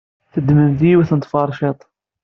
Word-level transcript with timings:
Teddem-d 0.33 0.79
yiwet 0.87 1.11
n 1.13 1.19
tferciḍt. 1.23 1.81